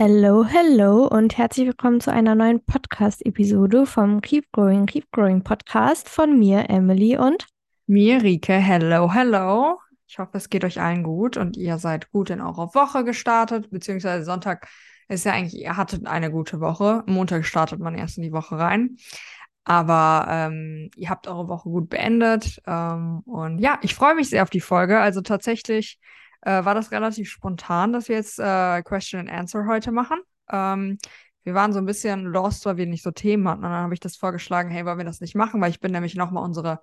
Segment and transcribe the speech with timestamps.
[0.00, 6.08] Hello, hello und herzlich willkommen zu einer neuen Podcast-Episode vom Keep Growing, Keep Growing Podcast
[6.08, 7.48] von mir, Emily und
[7.88, 8.52] mir, Rike.
[8.52, 9.80] Hello, hello.
[10.06, 13.72] Ich hoffe, es geht euch allen gut und ihr seid gut in eure Woche gestartet,
[13.72, 14.68] beziehungsweise Sonntag
[15.08, 17.02] ist ja eigentlich, ihr hattet eine gute Woche.
[17.06, 18.98] Montag startet man erst in die Woche rein.
[19.64, 22.62] Aber ähm, ihr habt eure Woche gut beendet.
[22.68, 25.00] Ähm, und ja, ich freue mich sehr auf die Folge.
[25.00, 25.98] Also tatsächlich
[26.42, 30.18] äh, war das relativ spontan, dass wir jetzt äh, Question and Answer heute machen.
[30.50, 30.98] Ähm,
[31.44, 33.64] wir waren so ein bisschen lost, weil wir nicht so Themen hatten.
[33.64, 35.60] Und dann habe ich das vorgeschlagen, hey, wollen wir das nicht machen?
[35.60, 36.80] Weil ich bin nämlich nochmal unsere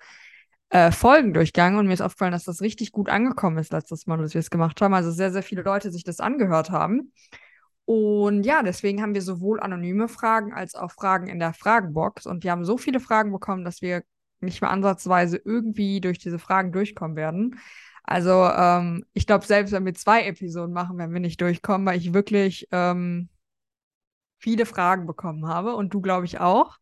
[0.70, 4.18] äh, Folgen durchgegangen und mir ist aufgefallen, dass das richtig gut angekommen ist letztes Mal,
[4.18, 4.94] dass wir es gemacht haben.
[4.94, 7.14] Also sehr, sehr viele Leute sich das angehört haben.
[7.86, 12.26] Und ja, deswegen haben wir sowohl anonyme Fragen als auch Fragen in der Fragenbox.
[12.26, 14.04] Und wir haben so viele Fragen bekommen, dass wir
[14.40, 17.60] nicht mehr ansatzweise irgendwie durch diese Fragen durchkommen werden.
[18.08, 21.98] Also ähm, ich glaube, selbst wenn wir zwei Episoden machen, werden wir nicht durchkommen, weil
[21.98, 23.30] ich wirklich ähm,
[24.38, 26.78] viele Fragen bekommen habe und du, glaube ich, auch.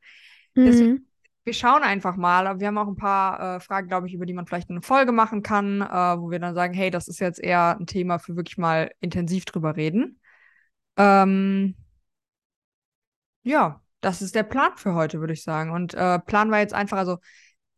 [0.53, 0.65] Mhm.
[0.65, 1.07] Deswegen,
[1.45, 2.47] wir schauen einfach mal.
[2.47, 4.81] Aber wir haben auch ein paar äh, Fragen, glaube ich, über die man vielleicht eine
[4.81, 8.19] Folge machen kann, äh, wo wir dann sagen, hey, das ist jetzt eher ein Thema
[8.19, 10.19] für wirklich mal intensiv drüber reden.
[10.97, 11.75] Ähm,
[13.43, 15.71] ja, das ist der Plan für heute, würde ich sagen.
[15.71, 17.17] Und äh, Plan war jetzt einfach, also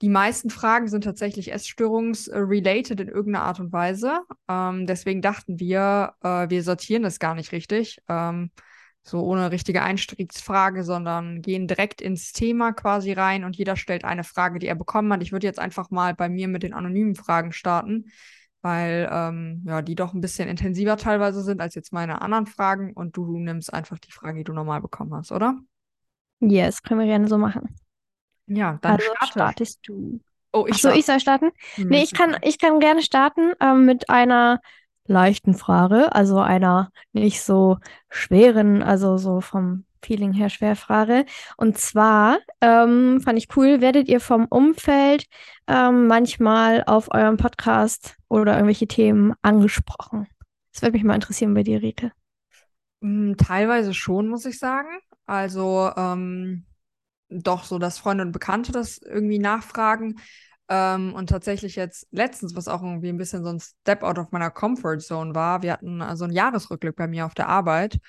[0.01, 4.19] die meisten Fragen sind tatsächlich Essstörungs-related in irgendeiner Art und Weise.
[4.49, 7.99] Ähm, deswegen dachten wir, äh, wir sortieren das gar nicht richtig.
[8.09, 8.51] Ähm,
[9.07, 14.23] so ohne richtige Einstiegsfrage, sondern gehen direkt ins Thema quasi rein und jeder stellt eine
[14.23, 15.21] Frage, die er bekommen hat.
[15.21, 18.05] Ich würde jetzt einfach mal bei mir mit den anonymen Fragen starten,
[18.63, 22.93] weil ähm, ja, die doch ein bisschen intensiver teilweise sind als jetzt meine anderen Fragen
[22.93, 25.55] und du nimmst einfach die Frage, die du normal bekommen hast, oder?
[26.39, 27.75] Yes, können wir gerne so machen.
[28.47, 29.31] Ja, dann also starte.
[29.31, 30.19] startest du.
[30.51, 31.51] Oh, ich Achso, ich soll starten?
[31.75, 34.61] Hm, nee, ich kann, ich kann gerne starten ähm, mit einer
[35.07, 37.77] leichten Frage, also einer nicht so
[38.09, 41.25] schweren, also so vom Feeling her schwer Frage.
[41.57, 45.25] Und zwar ähm, fand ich cool, werdet ihr vom Umfeld
[45.67, 50.27] ähm, manchmal auf eurem Podcast oder irgendwelche Themen angesprochen?
[50.71, 52.11] Das würde mich mal interessieren bei dir, Rike.
[53.01, 54.89] Hm, teilweise schon, muss ich sagen.
[55.25, 56.65] Also, ähm,
[57.29, 60.15] doch so, dass Freunde und Bekannte das irgendwie nachfragen.
[60.67, 64.31] Ähm, und tatsächlich jetzt letztens, was auch irgendwie ein bisschen so ein Step out of
[64.31, 67.99] meiner Comfort Zone war, wir hatten also einen Jahresrückblick bei mir auf der Arbeit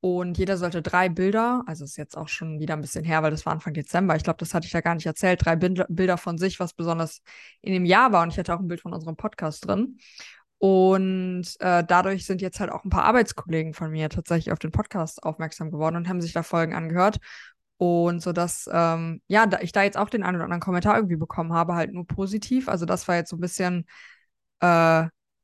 [0.00, 3.32] und jeder sollte drei Bilder, also ist jetzt auch schon wieder ein bisschen her, weil
[3.32, 6.18] das war Anfang Dezember, ich glaube, das hatte ich ja gar nicht erzählt, drei Bilder
[6.18, 7.20] von sich, was besonders
[7.62, 9.98] in dem Jahr war und ich hatte auch ein Bild von unserem Podcast drin.
[10.58, 14.70] Und äh, dadurch sind jetzt halt auch ein paar Arbeitskollegen von mir tatsächlich auf den
[14.70, 17.18] Podcast aufmerksam geworden und haben sich da Folgen angehört.
[17.84, 20.96] Und so dass, ähm, ja, da ich da jetzt auch den einen oder anderen Kommentar
[20.96, 22.68] irgendwie bekommen habe, halt nur positiv.
[22.68, 23.86] Also das war jetzt so ein bisschen
[24.60, 24.66] äh,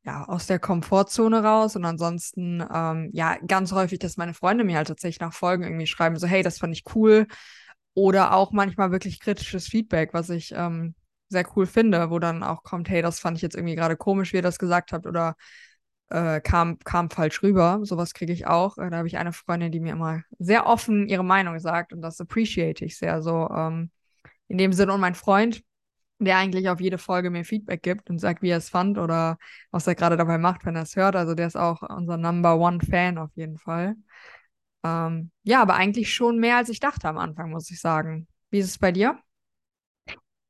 [0.03, 1.77] ja, aus der Komfortzone raus.
[1.77, 5.87] Und ansonsten, ähm, ja, ganz häufig, dass meine Freunde mir halt tatsächlich nach Folgen irgendwie
[5.87, 7.27] schreiben, so, hey, das fand ich cool.
[7.95, 10.95] Oder auch manchmal wirklich kritisches Feedback, was ich ähm,
[11.29, 14.33] sehr cool finde, wo dann auch kommt, hey, das fand ich jetzt irgendwie gerade komisch,
[14.33, 15.35] wie ihr das gesagt habt, oder
[16.11, 17.81] äh, kam, kam falsch rüber.
[17.83, 18.79] Sowas kriege ich auch.
[18.79, 22.03] Äh, da habe ich eine Freundin, die mir immer sehr offen ihre Meinung sagt und
[22.03, 23.23] das appreciate ich sehr.
[23.23, 23.91] So ähm,
[24.49, 25.63] in dem Sinne und mein Freund,
[26.19, 29.39] der eigentlich auf jede Folge mir Feedback gibt und sagt, wie er es fand oder
[29.71, 31.17] was er gerade dabei macht, wenn er es hört.
[31.17, 33.95] Also der ist auch unser Number One Fan auf jeden Fall.
[34.85, 38.27] Ähm, ja, aber eigentlich schon mehr als ich dachte am Anfang, muss ich sagen.
[38.51, 39.19] Wie ist es bei dir?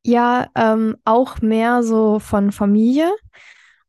[0.03, 3.13] Ja, ähm, auch mehr so von Familie.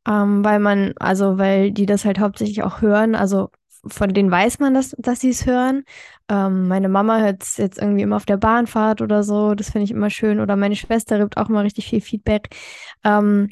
[0.07, 3.49] Ähm, weil man, also weil die das halt hauptsächlich auch hören, also
[3.87, 5.83] von denen weiß man, dass, dass sie es hören.
[6.29, 9.85] Ähm, meine Mama hört es jetzt irgendwie immer auf der Bahnfahrt oder so, das finde
[9.85, 10.39] ich immer schön.
[10.39, 12.49] Oder meine Schwester gibt auch immer richtig viel Feedback.
[13.03, 13.49] Ähm,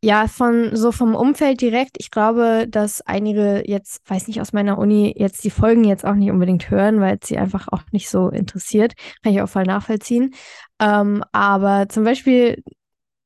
[0.00, 1.96] ja, von so vom Umfeld direkt.
[1.98, 6.14] Ich glaube, dass einige jetzt, weiß nicht, aus meiner Uni jetzt die Folgen jetzt auch
[6.14, 8.94] nicht unbedingt hören, weil es sie einfach auch nicht so interessiert.
[9.24, 10.34] Kann ich auch voll nachvollziehen.
[10.80, 12.62] Ähm, aber zum Beispiel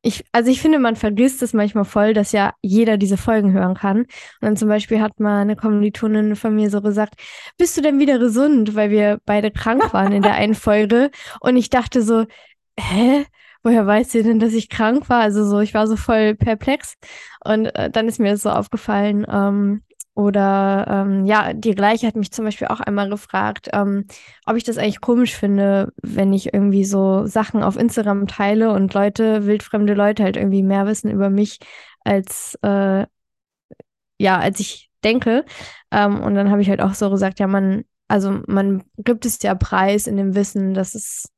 [0.03, 3.75] ich, also ich finde, man vergisst es manchmal voll, dass ja jeder diese Folgen hören
[3.75, 3.99] kann.
[4.01, 4.09] Und
[4.41, 7.15] dann zum Beispiel hat mal eine Kommilitonin von mir so gesagt,
[7.57, 8.75] bist du denn wieder gesund?
[8.75, 11.11] Weil wir beide krank waren in der einen Folge.
[11.41, 12.27] Und ich dachte so,
[12.79, 13.27] hä?
[13.65, 15.21] Woher weiß sie denn, dass ich krank war?
[15.21, 16.97] Also so, ich war so voll perplex.
[17.45, 19.83] Und äh, dann ist mir das so aufgefallen, ähm,
[20.15, 24.07] oder ähm, ja, die gleiche hat mich zum Beispiel auch einmal gefragt, ähm,
[24.45, 28.93] ob ich das eigentlich komisch finde, wenn ich irgendwie so Sachen auf Instagram teile und
[28.93, 31.59] Leute, wildfremde Leute halt irgendwie mehr wissen über mich
[32.05, 33.07] als äh,
[34.19, 35.45] ja, als ich denke.
[35.91, 39.43] Ähm, und dann habe ich halt auch so gesagt, ja, man, also man gibt es
[39.43, 41.29] ja Preis in dem Wissen, dass es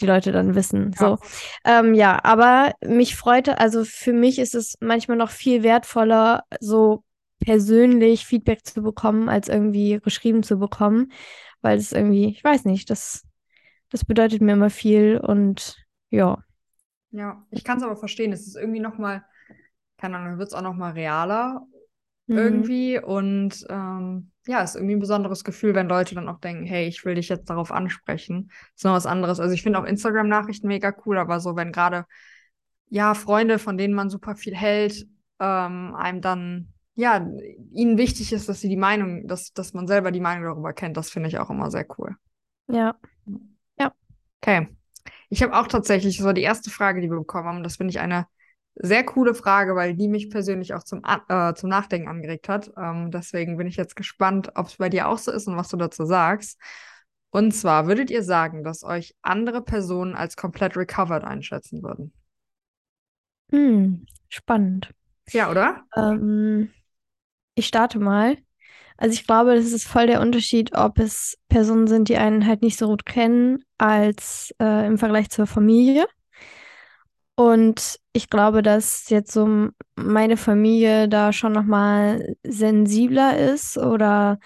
[0.00, 0.92] die Leute dann wissen.
[0.98, 1.16] Ja.
[1.16, 1.18] So.
[1.64, 7.02] Ähm, ja, aber mich freute, also für mich ist es manchmal noch viel wertvoller, so
[7.40, 11.12] persönlich Feedback zu bekommen, als irgendwie geschrieben zu bekommen,
[11.62, 13.24] weil es irgendwie, ich weiß nicht, das,
[13.90, 15.76] das bedeutet mir immer viel und
[16.10, 16.42] ja.
[17.10, 18.32] Ja, ich kann es aber verstehen.
[18.32, 19.24] Es ist irgendwie nochmal,
[19.98, 21.62] keine Ahnung, wird es auch nochmal realer
[22.28, 22.62] Mhm.
[22.62, 23.00] irgendwie.
[23.00, 26.88] Und ähm, ja, es ist irgendwie ein besonderes Gefühl, wenn Leute dann auch denken, hey,
[26.88, 28.48] ich will dich jetzt darauf ansprechen.
[28.50, 29.40] Das ist noch was anderes.
[29.40, 32.06] Also ich finde auch Instagram-Nachrichten mega cool, aber so, wenn gerade,
[32.88, 35.06] ja, Freunde, von denen man super viel hält,
[35.40, 37.24] ähm, einem dann, ja,
[37.72, 40.96] ihnen wichtig ist, dass sie die Meinung, dass, dass man selber die Meinung darüber kennt,
[40.96, 42.16] das finde ich auch immer sehr cool.
[42.68, 42.96] Ja.
[43.78, 43.92] Ja.
[44.40, 44.68] Okay.
[45.28, 47.62] Ich habe auch tatsächlich, das war die erste Frage, die wir bekommen haben.
[47.62, 48.26] Das finde ich eine
[48.76, 52.72] sehr coole Frage, weil die mich persönlich auch zum, äh, zum Nachdenken angeregt hat.
[52.78, 55.68] Ähm, deswegen bin ich jetzt gespannt, ob es bei dir auch so ist und was
[55.68, 56.58] du dazu sagst.
[57.30, 62.12] Und zwar, würdet ihr sagen, dass euch andere Personen als komplett recovered einschätzen würden?
[63.50, 64.94] Hm, spannend.
[65.32, 65.84] Ja, oder?
[65.96, 66.70] Ähm,
[67.56, 68.38] ich starte mal.
[68.98, 72.62] Also ich glaube, das ist voll der Unterschied, ob es Personen sind, die einen halt
[72.62, 76.06] nicht so gut kennen, als äh, im Vergleich zur Familie.
[77.34, 84.38] Und ich glaube, dass jetzt so meine Familie da schon nochmal sensibler ist oder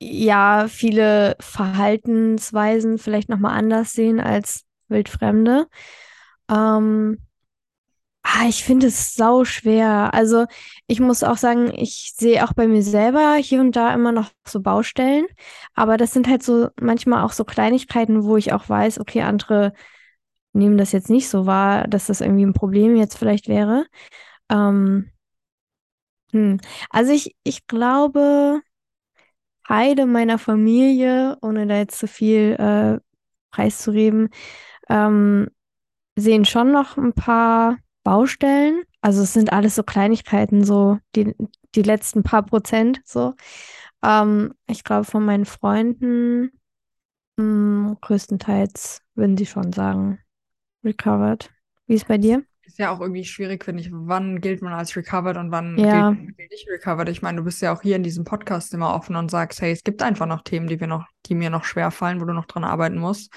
[0.00, 5.66] ja, viele Verhaltensweisen vielleicht nochmal anders sehen als Wildfremde.
[6.50, 7.18] Ähm,
[8.24, 10.12] ah, ich finde es sau schwer.
[10.14, 10.46] Also
[10.86, 14.30] ich muss auch sagen, ich sehe auch bei mir selber hier und da immer noch
[14.46, 15.26] so Baustellen.
[15.74, 19.72] Aber das sind halt so manchmal auch so Kleinigkeiten, wo ich auch weiß, okay, andere
[20.52, 23.86] nehmen das jetzt nicht so wahr, dass das irgendwie ein Problem jetzt vielleicht wäre.
[24.50, 25.10] Ähm,
[26.32, 26.60] hm.
[26.90, 28.60] Also ich, ich glaube,
[29.66, 33.00] Teile meiner Familie, ohne da jetzt zu viel äh,
[33.50, 34.30] preiszureden,
[34.88, 35.48] ähm,
[36.16, 38.84] sehen schon noch ein paar Baustellen.
[39.02, 41.34] Also es sind alles so Kleinigkeiten, so die,
[41.76, 43.34] die letzten paar Prozent so.
[44.04, 46.52] Ähm, ich glaube, von meinen Freunden
[47.38, 50.20] mh, größtenteils würden sie schon sagen,
[50.84, 51.50] recovered.
[51.86, 52.44] Wie ist bei dir?
[52.66, 53.90] Ist ja auch irgendwie schwierig, finde ich.
[53.92, 55.88] Wann gilt man als recovered und wann Ja.
[55.88, 57.10] gilt man nicht recovered?
[57.10, 59.70] Ich meine, du bist ja auch hier in diesem Podcast immer offen und sagst, hey,
[59.70, 62.32] es gibt einfach noch Themen, die wir noch, die mir noch schwer fallen, wo du
[62.32, 63.30] noch dran arbeiten musst.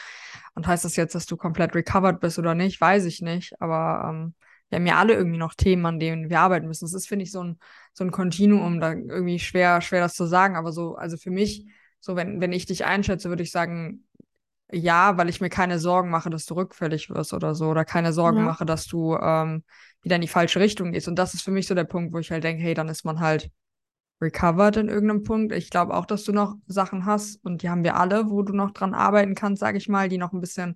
[0.55, 2.79] Und heißt das jetzt, dass du komplett recovered bist oder nicht?
[2.79, 3.61] Weiß ich nicht.
[3.61, 4.33] Aber ähm,
[4.69, 6.85] wir haben ja alle irgendwie noch Themen, an denen wir arbeiten müssen.
[6.85, 7.59] Das ist, finde ich, so ein,
[7.93, 10.55] so ein Kontinuum, da irgendwie schwer, schwer das zu sagen.
[10.55, 11.65] Aber so, also für mich,
[11.99, 14.05] so wenn, wenn ich dich einschätze, würde ich sagen,
[14.71, 18.11] ja, weil ich mir keine Sorgen mache, dass du rückfällig wirst oder so, oder keine
[18.13, 18.45] Sorgen Ja.
[18.45, 19.63] mache, dass du ähm,
[20.01, 21.07] wieder in die falsche Richtung gehst.
[21.07, 23.05] Und das ist für mich so der Punkt, wo ich halt denke, hey, dann ist
[23.05, 23.49] man halt
[24.21, 25.53] recovered in irgendeinem Punkt.
[25.53, 28.53] Ich glaube auch, dass du noch Sachen hast und die haben wir alle, wo du
[28.53, 30.75] noch dran arbeiten kannst, sage ich mal, die noch ein bisschen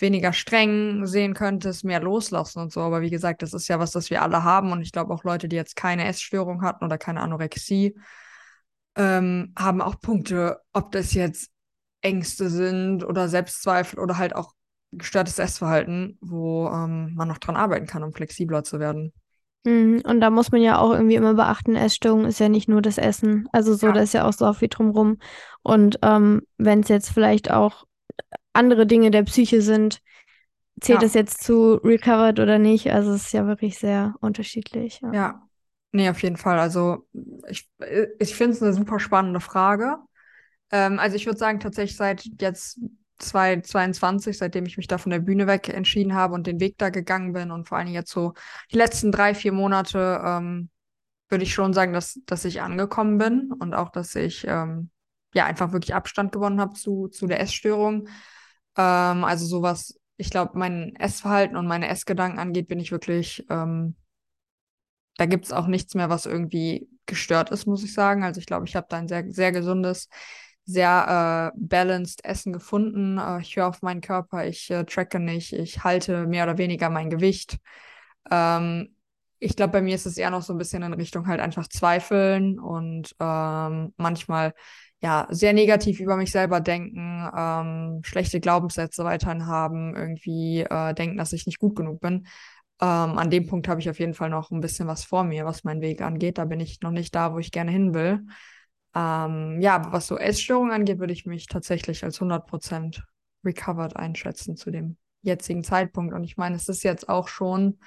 [0.00, 2.80] weniger streng sehen könntest, mehr loslassen und so.
[2.80, 4.72] Aber wie gesagt, das ist ja was, das wir alle haben.
[4.72, 7.96] Und ich glaube auch Leute, die jetzt keine Essstörung hatten oder keine Anorexie,
[8.96, 11.50] ähm, haben auch Punkte, ob das jetzt
[12.00, 14.52] Ängste sind oder Selbstzweifel oder halt auch
[14.92, 19.12] gestörtes Essverhalten, wo ähm, man noch dran arbeiten kann, um flexibler zu werden.
[19.64, 20.02] Mhm.
[20.04, 22.98] Und da muss man ja auch irgendwie immer beachten, Essstörung ist ja nicht nur das
[22.98, 23.48] Essen.
[23.52, 23.92] Also so, Ja.
[23.92, 25.18] da ist ja auch so viel drumrum.
[25.62, 27.84] Und ähm, wenn es jetzt vielleicht auch
[28.58, 30.00] andere Dinge der Psyche sind,
[30.80, 31.06] zählt Ja.
[31.06, 32.92] es jetzt zu recovered oder nicht?
[32.92, 35.00] Also es ist ja wirklich sehr unterschiedlich.
[35.00, 35.12] Ja.
[35.12, 35.42] Ja,
[35.92, 36.58] nee, auf jeden Fall.
[36.58, 37.06] Also
[37.48, 37.68] ich,
[38.18, 39.96] ich finde es eine super spannende Frage.
[40.70, 42.78] Ähm, also ich würde sagen, tatsächlich seit jetzt
[43.18, 46.90] 2022, seitdem ich mich da von der Bühne weg entschieden habe und den Weg da
[46.90, 48.34] gegangen bin und vor allen Dingen jetzt so
[48.72, 50.70] die letzten drei, vier Monate, ähm,
[51.28, 54.90] würde ich schon sagen, dass, dass ich angekommen bin und auch, dass ich ähm,
[55.34, 58.08] ja einfach wirklich Abstand gewonnen habe zu, zu der Essstörung.
[58.78, 63.96] Ähm, also sowas, ich glaube, mein Essverhalten und meine Essgedanken angeht, bin ich wirklich, ähm,
[65.16, 68.22] da gibt es auch nichts mehr, was irgendwie gestört ist, muss ich sagen.
[68.24, 70.08] Also ich glaube, ich habe da ein sehr, sehr gesundes,
[70.64, 73.18] sehr äh, balanced Essen gefunden.
[73.18, 76.90] Äh, ich höre auf meinen Körper, ich äh, tracke nicht, ich halte mehr oder weniger
[76.90, 77.58] mein Gewicht.
[78.30, 78.94] Ähm,
[79.40, 81.68] ich glaube, bei mir ist es eher noch so ein bisschen in Richtung halt einfach
[81.68, 84.54] Zweifeln und ähm, manchmal
[85.00, 91.16] ja sehr negativ über mich selber denken, ähm, schlechte Glaubenssätze weiterhin haben, irgendwie äh, denken,
[91.16, 92.26] dass ich nicht gut genug bin.
[92.80, 95.44] Ähm, an dem Punkt habe ich auf jeden Fall noch ein bisschen was vor mir,
[95.44, 96.38] was meinen Weg angeht.
[96.38, 98.24] Da bin ich noch nicht da, wo ich gerne hin will.
[98.94, 103.02] Ähm, ja, aber was so Essstörungen angeht, würde ich mich tatsächlich als 100%
[103.44, 106.14] recovered einschätzen zu dem jetzigen Zeitpunkt.
[106.14, 107.78] Und ich meine, es ist jetzt auch schon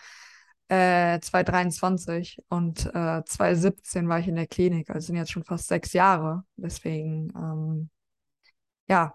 [0.72, 5.68] äh, 2023 und äh, 2017 war ich in der Klinik, also sind jetzt schon fast
[5.68, 6.44] sechs Jahre.
[6.58, 7.90] Deswegen, ähm,
[8.88, 9.13] ja,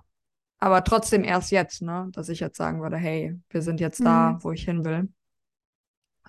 [0.60, 4.34] aber trotzdem erst jetzt, ne, dass ich jetzt sagen würde, hey, wir sind jetzt da,
[4.34, 4.44] Mhm.
[4.44, 5.10] wo ich hin will.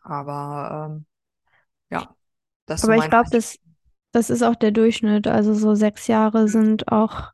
[0.04, 1.06] Aber ähm,
[1.92, 2.16] ja,
[2.68, 3.60] das so Aber ich glaube, das,
[4.12, 5.28] das ist auch der Durchschnitt.
[5.28, 7.32] Also so sechs Jahre sind auch,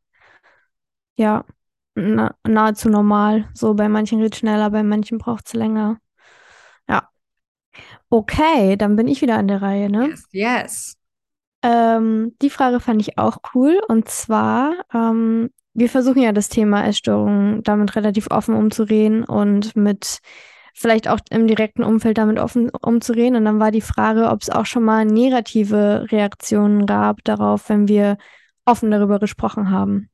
[1.18, 1.46] ja,
[1.96, 3.50] na, nahezu normal.
[3.54, 6.00] So bei manchen geht es schneller, bei manchen braucht es länger.
[8.10, 10.10] Okay, dann bin ich wieder an der Reihe, ne?
[10.10, 10.98] Yes, yes.
[11.64, 13.82] Ähm, die Frage fand ich auch cool.
[13.88, 20.20] Und zwar, ähm, wir versuchen ja das Thema Essstörungen damit relativ offen umzureden und mit
[20.74, 23.38] vielleicht auch im direkten Umfeld damit offen umzureden.
[23.38, 27.88] Und dann war die Frage, ob es auch schon mal negative Reaktionen gab darauf, wenn
[27.88, 28.18] wir
[28.66, 30.10] offen darüber gesprochen haben.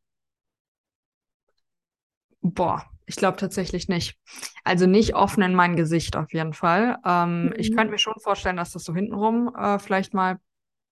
[2.41, 4.19] Boah, ich glaube tatsächlich nicht.
[4.63, 6.99] Also nicht offen in mein Gesicht auf jeden Fall.
[7.03, 7.53] Ähm, mhm.
[7.57, 10.39] Ich könnte mir schon vorstellen, dass das so hintenrum äh, vielleicht mal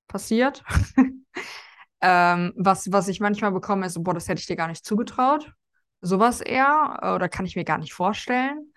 [0.08, 0.64] passiert.
[2.02, 5.54] ähm, was, was ich manchmal bekomme, ist, boah, das hätte ich dir gar nicht zugetraut.
[6.02, 6.98] Sowas eher.
[7.04, 8.74] Äh, oder kann ich mir gar nicht vorstellen.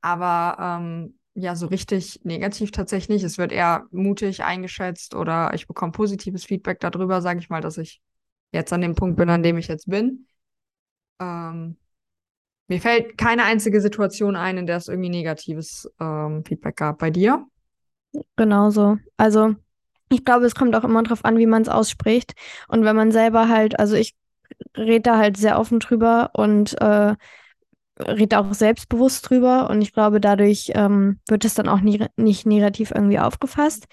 [0.00, 3.22] Aber ähm, ja, so richtig negativ tatsächlich.
[3.22, 7.78] Es wird eher mutig eingeschätzt oder ich bekomme positives Feedback darüber, sage ich mal, dass
[7.78, 8.02] ich
[8.50, 10.26] jetzt an dem Punkt bin, an dem ich jetzt bin.
[11.20, 11.76] Ähm,
[12.70, 16.98] mir fällt keine einzige Situation ein, in der es irgendwie negatives ähm, Feedback gab.
[16.98, 17.44] Bei dir?
[18.36, 18.98] Genauso.
[19.16, 19.56] Also
[20.08, 22.32] ich glaube, es kommt auch immer darauf an, wie man es ausspricht.
[22.68, 24.14] Und wenn man selber halt, also ich
[24.76, 27.16] rede da halt sehr offen drüber und äh,
[27.98, 29.68] rede auch selbstbewusst drüber.
[29.68, 33.86] Und ich glaube, dadurch ähm, wird es dann auch nie, nicht negativ irgendwie aufgefasst.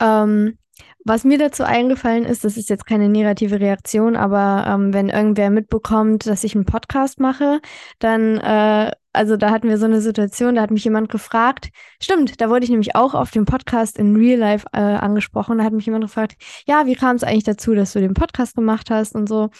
[0.00, 0.58] Ähm,
[1.04, 5.48] was mir dazu eingefallen ist, das ist jetzt keine negative Reaktion, aber ähm, wenn irgendwer
[5.50, 7.60] mitbekommt, dass ich einen Podcast mache,
[7.98, 12.40] dann, äh, also da hatten wir so eine Situation, da hat mich jemand gefragt, stimmt,
[12.40, 15.72] da wurde ich nämlich auch auf dem Podcast in Real Life äh, angesprochen, da hat
[15.72, 16.34] mich jemand gefragt,
[16.66, 19.50] ja, wie kam es eigentlich dazu, dass du den Podcast gemacht hast und so.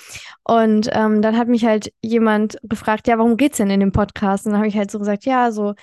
[0.45, 4.45] Und ähm, dann hat mich halt jemand gefragt, ja, warum geht's denn in dem Podcast?
[4.45, 5.75] Und dann habe ich halt so gesagt, ja, so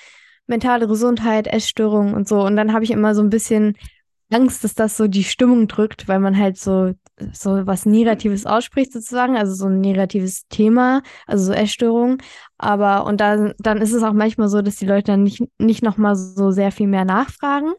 [0.48, 2.42] mentale Gesundheit, Essstörungen und so.
[2.42, 3.76] Und dann habe ich immer so ein bisschen
[4.32, 6.94] Angst, dass das so die Stimmung drückt, weil man halt so,
[7.32, 12.18] so was Negatives ausspricht sozusagen, also so ein negatives Thema, also so Essstörung.
[12.58, 15.84] Aber und dann, dann ist es auch manchmal so, dass die Leute dann nicht, nicht
[15.84, 17.74] nochmal so sehr viel mehr nachfragen.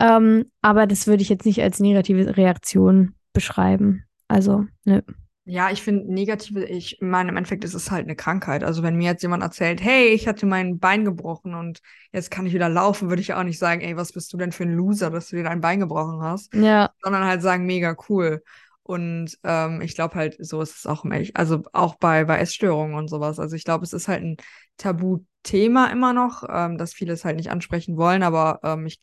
[0.00, 4.04] Ähm, aber das würde ich jetzt nicht als negative Reaktion beschreiben.
[4.28, 5.04] Also, ne.
[5.44, 8.62] Ja, ich finde negative, ich meine, im Endeffekt ist es halt eine Krankheit.
[8.62, 11.80] Also wenn mir jetzt jemand erzählt, hey, ich hatte mein Bein gebrochen und
[12.12, 14.52] jetzt kann ich wieder laufen, würde ich auch nicht sagen, ey, was bist du denn
[14.52, 16.54] für ein Loser, dass du dir dein Bein gebrochen hast?
[16.54, 16.92] Ja.
[17.02, 18.44] Sondern halt sagen, mega cool.
[18.84, 22.94] Und ähm, ich glaube halt, so ist es auch im also auch bei, bei Essstörungen
[22.94, 23.40] und sowas.
[23.40, 24.36] Also ich glaube, es ist halt ein
[24.76, 29.00] Tabuthema immer noch, ähm, dass viele es halt nicht ansprechen wollen, aber ähm, ich,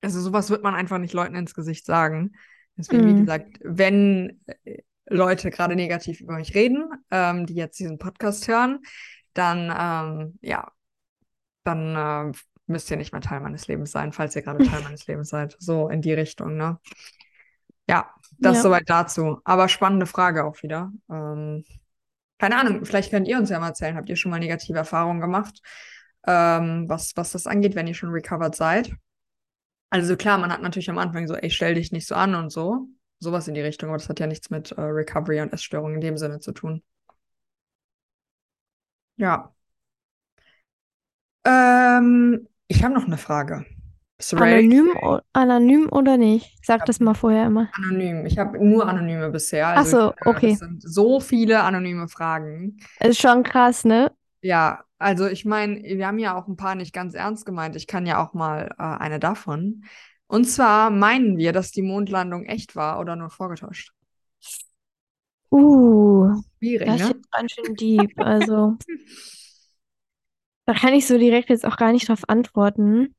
[0.00, 2.32] also sowas wird man einfach nicht Leuten ins Gesicht sagen.
[2.76, 3.08] Deswegen, mm.
[3.08, 4.78] wie gesagt, wenn äh,
[5.10, 8.78] Leute gerade negativ über mich reden, ähm, die jetzt diesen Podcast hören,
[9.34, 10.70] dann ähm, ja,
[11.64, 15.06] dann äh, müsst ihr nicht mehr Teil meines Lebens sein, falls ihr gerade Teil meines
[15.06, 15.56] Lebens seid.
[15.58, 16.78] So in die Richtung, ne?
[17.88, 18.62] Ja, das ja.
[18.62, 19.40] soweit dazu.
[19.44, 20.92] Aber spannende Frage auch wieder.
[21.10, 21.64] Ähm,
[22.38, 25.20] keine Ahnung, vielleicht könnt ihr uns ja mal erzählen, habt ihr schon mal negative Erfahrungen
[25.20, 25.60] gemacht,
[26.26, 28.94] ähm, was, was das angeht, wenn ihr schon recovered seid?
[29.90, 32.50] Also klar, man hat natürlich am Anfang so, ey, stell dich nicht so an und
[32.50, 32.88] so
[33.20, 36.00] sowas in die Richtung, aber das hat ja nichts mit äh, Recovery und Essstörungen in
[36.00, 36.82] dem Sinne zu tun.
[39.16, 39.52] Ja.
[41.44, 43.66] Ähm, ich habe noch eine Frage.
[44.32, 44.90] Anonym,
[45.32, 46.58] anonym oder nicht?
[46.62, 47.70] Sag das mal vorher immer.
[47.72, 48.26] Anonym.
[48.26, 49.68] Ich habe nur Anonyme bisher.
[49.68, 50.52] Also Ach so, äh, okay.
[50.52, 52.76] Es sind so viele anonyme Fragen.
[53.00, 54.12] Ist schon krass, ne?
[54.42, 57.76] Ja, also ich meine, wir haben ja auch ein paar nicht ganz ernst gemeint.
[57.76, 59.84] Ich kann ja auch mal äh, eine davon.
[60.30, 63.92] Und zwar meinen wir, dass die Mondlandung echt war oder nur vorgetäuscht.
[65.50, 67.06] Uh, Schwierig, das ne?
[67.06, 68.12] ist ganz schön deep.
[68.16, 68.78] Also,
[70.66, 73.16] da kann ich so direkt jetzt auch gar nicht drauf antworten.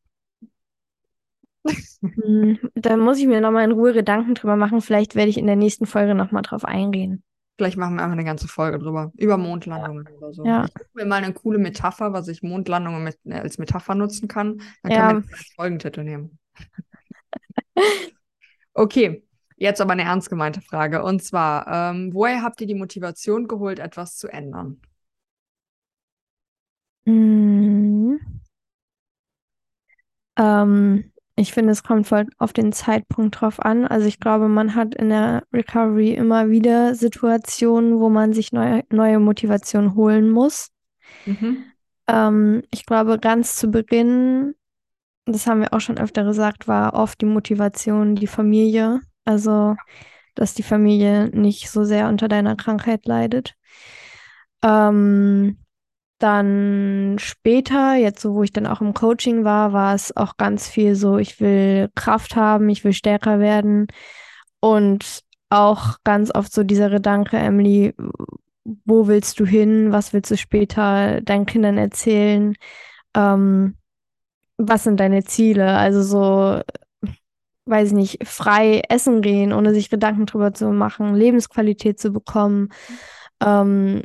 [1.65, 4.79] hm, da muss ich mir nochmal in Ruhe Gedanken drüber machen.
[4.79, 7.23] Vielleicht werde ich in der nächsten Folge nochmal drauf eingehen.
[7.57, 9.11] Vielleicht machen wir einfach eine ganze Folge drüber.
[9.17, 10.17] Über Mondlandungen ja.
[10.17, 10.45] oder so.
[10.45, 10.63] Ja.
[10.63, 14.29] Ich gucke mir mal eine coole Metapher, was ich Mondlandungen mit, äh, als Metapher nutzen
[14.29, 14.61] kann.
[14.81, 14.97] Dann ja.
[15.07, 16.39] kann man als Folgentitel nehmen.
[18.73, 19.23] Okay,
[19.57, 21.03] jetzt aber eine ernst gemeinte Frage.
[21.03, 24.81] Und zwar, ähm, woher habt ihr die Motivation geholt, etwas zu ändern?
[27.05, 28.15] Mm.
[30.37, 33.85] Ähm, ich finde, es kommt voll auf den Zeitpunkt drauf an.
[33.85, 38.83] Also ich glaube, man hat in der Recovery immer wieder Situationen, wo man sich neue,
[38.89, 40.69] neue Motivation holen muss.
[41.25, 41.63] Mhm.
[42.07, 44.55] Ähm, ich glaube, ganz zu Beginn
[45.31, 49.01] das haben wir auch schon öfter gesagt, war oft die Motivation die Familie.
[49.25, 49.75] Also,
[50.35, 53.55] dass die Familie nicht so sehr unter deiner Krankheit leidet.
[54.63, 55.57] Ähm,
[56.19, 60.67] dann später, jetzt so, wo ich dann auch im Coaching war, war es auch ganz
[60.69, 63.87] viel so, ich will Kraft haben, ich will stärker werden.
[64.59, 67.93] Und auch ganz oft so dieser Gedanke, Emily,
[68.85, 69.91] wo willst du hin?
[69.91, 72.55] Was willst du später deinen Kindern erzählen?
[73.15, 73.75] Ähm,
[74.67, 75.77] was sind deine Ziele?
[75.77, 76.61] Also so,
[77.65, 82.69] weiß ich nicht, frei essen gehen, ohne sich Gedanken drüber zu machen, Lebensqualität zu bekommen,
[83.41, 84.03] ähm,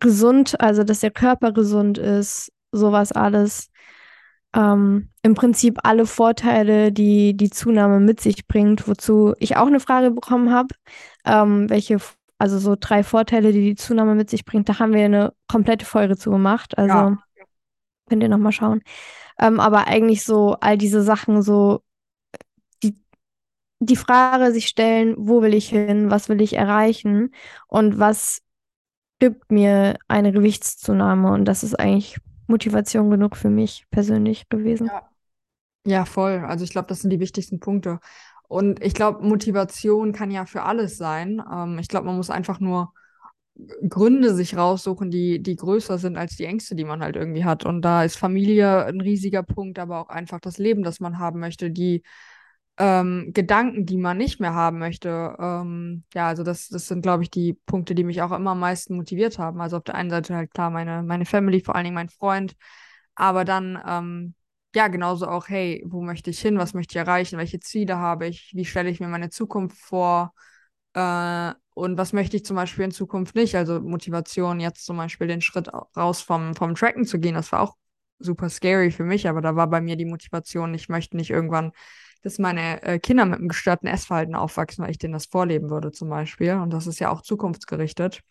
[0.00, 3.70] gesund, also dass der Körper gesund ist, sowas alles.
[4.54, 9.80] Ähm, Im Prinzip alle Vorteile, die die Zunahme mit sich bringt, wozu ich auch eine
[9.80, 10.74] Frage bekommen habe,
[11.24, 11.98] ähm, welche,
[12.38, 15.84] also so drei Vorteile, die die Zunahme mit sich bringt, da haben wir eine komplette
[15.84, 16.76] Folge zu gemacht.
[16.78, 17.18] Also Ja.
[18.08, 18.80] könnt ihr nochmal schauen.
[19.38, 21.82] Ähm, aber eigentlich so all diese Sachen, so
[22.82, 22.96] die,
[23.80, 27.34] die Frage sich stellen, wo will ich hin, was will ich erreichen
[27.68, 28.42] und was
[29.20, 34.88] gibt mir eine Gewichtszunahme und das ist eigentlich Motivation genug für mich persönlich gewesen.
[34.88, 35.10] Ja.
[35.86, 36.44] Ja, voll.
[36.46, 38.00] Also ich glaube, das sind die wichtigsten Punkte.
[38.48, 41.42] Und ich glaube, Motivation kann ja für alles sein.
[41.52, 42.92] Ähm, ich glaube, man muss einfach nur
[43.88, 47.64] Gründe sich raussuchen, die, die größer sind als die Ängste, die man halt irgendwie hat.
[47.64, 51.40] Und da ist Familie ein riesiger Punkt, aber auch einfach das Leben, das man haben
[51.40, 52.02] möchte, die
[52.78, 55.36] ähm, Gedanken, die man nicht mehr haben möchte.
[55.40, 58.60] Ähm, ja, also das, das sind, glaube ich, die Punkte, die mich auch immer am
[58.60, 59.60] meisten motiviert haben.
[59.60, 62.54] Also auf der einen Seite halt klar meine, meine Family, vor allen Dingen mein Freund,
[63.16, 64.34] aber dann ähm,
[64.74, 68.26] ja genauso auch, hey, wo möchte ich hin, was möchte ich erreichen, welche Ziele habe
[68.28, 70.32] ich, wie stelle ich mir meine Zukunft vor
[70.98, 73.54] äh, und was möchte ich zum Beispiel in Zukunft nicht.
[73.54, 77.60] Also Motivation, jetzt zum Beispiel den Schritt raus vom, vom Tracken zu gehen, das war
[77.60, 77.76] auch
[78.18, 81.72] super scary für mich, aber da war bei mir die Motivation, ich möchte nicht irgendwann
[82.22, 85.92] dass meine äh, Kinder mit einem gestörten Essverhalten aufwachsen, weil ich denen das vorleben würde
[85.92, 86.54] zum Beispiel.
[86.54, 88.22] Und das ist ja auch zukunftsgerichtet.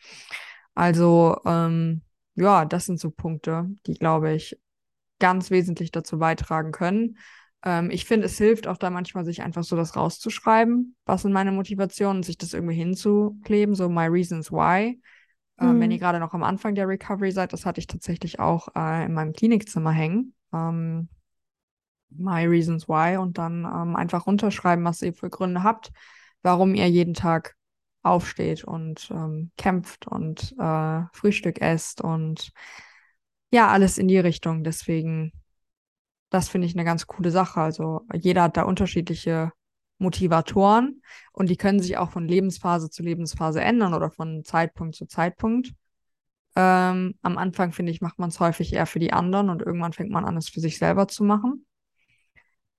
[0.75, 2.01] Also ähm,
[2.35, 4.59] ja, das sind so Punkte, die, glaube ich,
[5.19, 7.17] ganz wesentlich dazu beitragen können.
[7.67, 11.33] Ähm, ich finde, es hilft auch da manchmal, sich einfach so das rauszuschreiben, was sind
[11.33, 15.01] meine Motivationen, sich das irgendwie hinzukleben, so my reasons why.
[15.59, 15.81] Ähm, Mhm.
[15.81, 19.05] wenn ihr gerade noch am Anfang der Recovery seid, das hatte ich tatsächlich auch äh,
[19.05, 20.33] in meinem Klinikzimmer hängen.
[20.53, 21.09] Ähm,
[22.09, 25.91] My Reasons Why und dann ähm, einfach runterschreiben, was ihr für Gründe habt,
[26.41, 27.55] warum ihr jeden Tag
[28.01, 32.51] aufsteht und ähm, kämpft und äh, Frühstück esst und
[33.51, 34.63] ja, alles in die Richtung.
[34.63, 35.31] Deswegen,
[36.29, 37.61] das finde ich eine ganz coole Sache.
[37.61, 39.51] Also jeder hat da unterschiedliche
[39.99, 41.01] Motivatoren
[41.33, 45.73] und die können sich auch von Lebensphase zu Lebensphase ändern oder von Zeitpunkt zu Zeitpunkt.
[46.55, 49.93] Ähm, am Anfang, finde ich, macht man es häufig eher für die anderen und irgendwann
[49.93, 51.65] fängt man an, es für sich selber zu machen.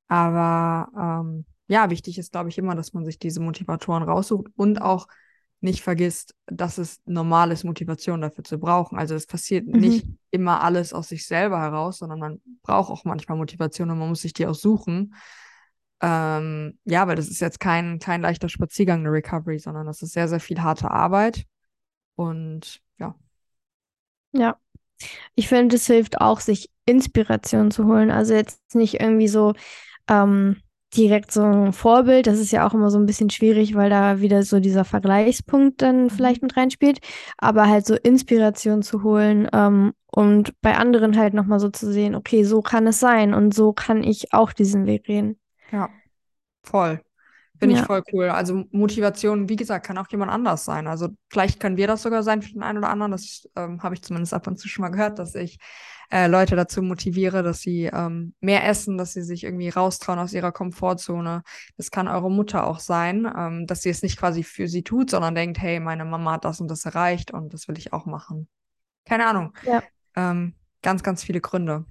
[0.08, 4.80] Aber ähm, ja, wichtig ist, glaube ich, immer, dass man sich diese Motivatoren raussucht und
[4.80, 5.06] auch
[5.60, 8.98] nicht vergisst, dass es normal ist, Motivation dafür zu brauchen.
[8.98, 9.80] Also es passiert Mhm.
[9.80, 14.08] nicht immer alles aus sich selber heraus, sondern man braucht auch manchmal Motivation und man
[14.08, 15.14] muss sich die auch suchen.
[16.00, 20.12] Ähm, ja, weil das ist jetzt kein, kein leichter Spaziergang, eine Recovery, sondern das ist
[20.12, 21.44] sehr, sehr viel harte Arbeit.
[22.14, 23.14] Und ja.
[24.32, 24.58] Ja.
[25.34, 28.10] Ich finde, es hilft auch, sich Inspiration zu holen.
[28.10, 29.54] Also jetzt nicht irgendwie so
[30.08, 30.56] ähm,
[30.96, 32.26] direkt so ein Vorbild.
[32.26, 35.82] Das ist ja auch immer so ein bisschen schwierig, weil da wieder so dieser Vergleichspunkt
[35.82, 36.98] dann vielleicht mit reinspielt.
[37.36, 42.14] Aber halt so Inspiration zu holen ähm, und bei anderen halt nochmal so zu sehen,
[42.14, 45.38] okay, so kann es sein und so kann ich auch diesen Weg gehen.
[45.70, 45.90] Ja,
[46.62, 47.00] voll.
[47.58, 47.86] Finde ich Ja.
[47.86, 48.28] voll cool.
[48.28, 50.86] Also Motivation, wie gesagt, kann auch jemand anders sein.
[50.86, 53.12] Also vielleicht können wir das sogar sein für den einen oder anderen.
[53.12, 55.58] Das ähm, habe ich zumindest ab und zu schon mal gehört, dass ich
[56.10, 60.32] äh, Leute dazu motiviere, dass sie ähm, mehr essen, dass sie sich irgendwie raustrauen aus
[60.32, 61.42] ihrer Komfortzone.
[61.76, 65.10] Das kann eure Mutter auch sein, ähm, dass sie es nicht quasi für sie tut,
[65.10, 68.06] sondern denkt, hey, meine Mama hat das und das erreicht und das will ich auch
[68.06, 68.48] machen.
[69.04, 69.52] Keine Ahnung.
[69.66, 69.82] Ja.
[70.16, 71.84] Ähm, ganz, ganz viele Gründe.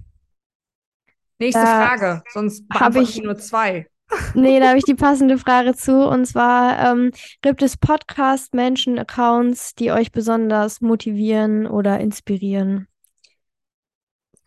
[1.38, 3.86] Nächste Da Frage, sonst hab beantworte ich- ich nur zwei.
[4.34, 6.06] Nee, da habe ich die passende Frage zu.
[6.08, 7.10] Und zwar, ähm,
[7.42, 12.88] gibt es Podcast, Menschen, Accounts, die euch besonders motivieren oder inspirieren?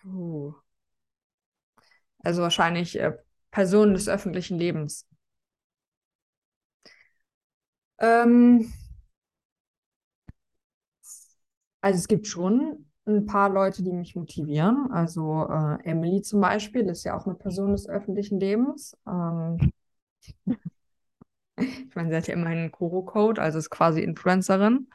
[0.05, 0.53] Uh.
[2.19, 3.13] Also wahrscheinlich äh,
[3.51, 5.07] Personen des öffentlichen Lebens.
[7.99, 8.71] Ähm,
[11.81, 14.89] also es gibt schon ein paar Leute, die mich motivieren.
[14.91, 18.97] Also äh, Emily zum Beispiel ist ja auch eine Person des öffentlichen Lebens.
[19.07, 19.71] Ähm,
[21.57, 24.87] ich meine, sie hat ja immer einen Koro-Code, also ist quasi Influencerin.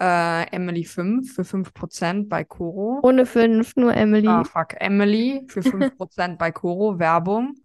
[0.00, 3.00] Äh, Emily 5 für 5% bei Koro.
[3.02, 4.28] Ohne fünf, nur Emily.
[4.28, 4.80] Ah, fuck.
[4.80, 7.56] Emily für 5% bei Koro, Werbung.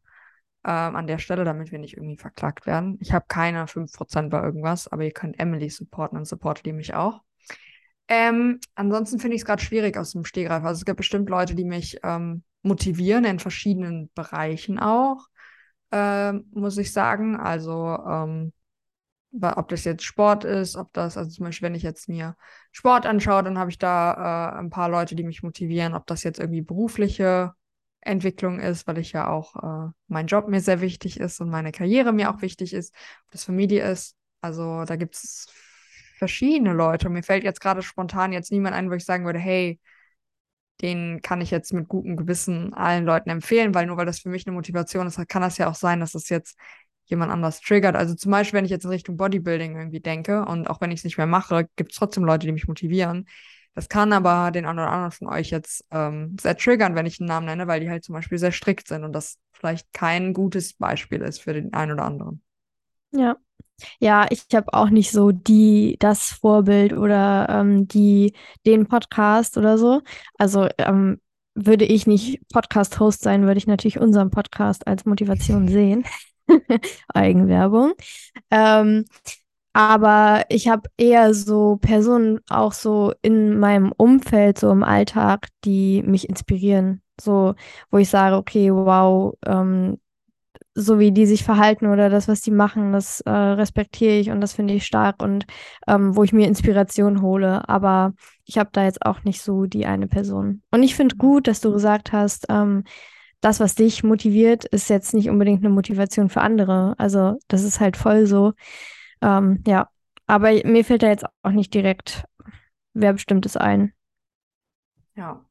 [0.66, 2.98] Ähm, an der Stelle, damit wir nicht irgendwie verklagt werden.
[3.00, 6.96] Ich habe keine 5% bei irgendwas, aber ihr könnt Emily supporten und supportet ihr mich
[6.96, 7.22] auch.
[8.08, 10.64] Ähm, ansonsten finde ich es gerade schwierig aus dem Stegreif.
[10.64, 15.28] Also es gibt bestimmt Leute, die mich ähm, motivieren in verschiedenen Bereichen auch,
[15.92, 17.36] ähm, muss ich sagen.
[17.36, 18.54] Also ähm,
[19.42, 22.36] ob das jetzt Sport ist, ob das, also zum Beispiel, wenn ich jetzt mir
[22.72, 26.24] Sport anschaue, dann habe ich da äh, ein paar Leute, die mich motivieren, ob das
[26.24, 27.54] jetzt irgendwie berufliche
[28.02, 31.72] Entwicklung ist, weil ich ja auch äh, mein Job mir sehr wichtig ist und meine
[31.72, 32.94] Karriere mir auch wichtig ist,
[33.26, 34.16] ob das Familie ist.
[34.42, 35.48] Also da gibt es
[36.18, 37.10] verschiedene Leute.
[37.10, 39.80] Mir fällt jetzt gerade spontan jetzt niemand ein, wo ich sagen würde, hey,
[40.82, 44.30] den kann ich jetzt mit gutem Gewissen allen Leuten empfehlen, weil nur weil das für
[44.30, 46.58] mich eine Motivation ist, kann das ja auch sein, dass das jetzt
[47.06, 47.96] jemand anders triggert.
[47.96, 51.00] Also zum Beispiel, wenn ich jetzt in Richtung Bodybuilding irgendwie denke und auch wenn ich
[51.00, 53.28] es nicht mehr mache, gibt es trotzdem Leute, die mich motivieren.
[53.74, 57.20] Das kann aber den einen oder anderen von euch jetzt ähm, sehr triggern, wenn ich
[57.20, 60.34] einen Namen nenne, weil die halt zum Beispiel sehr strikt sind und das vielleicht kein
[60.34, 62.42] gutes Beispiel ist für den einen oder anderen.
[63.12, 63.38] Ja.
[64.00, 68.34] Ja, ich habe auch nicht so die, das Vorbild oder ähm, die,
[68.66, 70.02] den Podcast oder so.
[70.38, 71.20] Also ähm,
[71.56, 76.06] würde ich nicht Podcast-Host sein, würde ich natürlich unseren Podcast als Motivation sehen.
[77.14, 77.94] Eigenwerbung.
[78.52, 79.06] Ähm,
[79.74, 86.02] aber ich habe eher so Personen auch so in meinem Umfeld, so im Alltag, die
[86.04, 87.02] mich inspirieren.
[87.20, 87.56] So,
[87.92, 89.98] wo ich sage, okay, wow, ähm,
[90.76, 94.42] so wie die sich verhalten oder das, was die machen, das äh, respektiere ich und
[94.42, 95.46] das finde ich stark und
[95.88, 97.68] ähm, wo ich mir Inspiration hole.
[97.70, 100.62] Aber ich habe da jetzt auch nicht so die eine Person.
[100.72, 102.84] Und ich finde gut, dass du gesagt hast, ähm,
[103.40, 106.96] das, was dich motiviert, ist jetzt nicht unbedingt eine Motivation für andere.
[106.98, 108.54] Also das ist halt voll so.
[109.22, 109.88] Ähm, ja,
[110.28, 112.26] aber mir fällt da jetzt auch nicht direkt
[112.94, 113.94] wer bestimmtes ein.
[115.16, 115.46] Ja.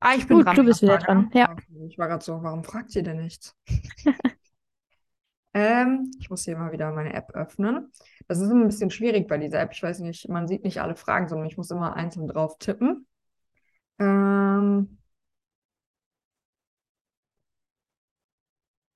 [0.00, 0.56] Ah, ich bin Gut, dran.
[0.56, 1.30] du bist wieder dran.
[1.34, 1.56] Ja.
[1.88, 3.56] Ich war gerade so, warum fragt ihr denn nichts?
[5.54, 7.90] ähm, ich muss hier mal wieder meine App öffnen.
[8.28, 9.72] Das ist immer ein bisschen schwierig bei dieser App.
[9.72, 13.06] Ich weiß nicht, man sieht nicht alle Fragen, sondern ich muss immer einzeln drauf tippen.
[13.98, 14.98] Ähm,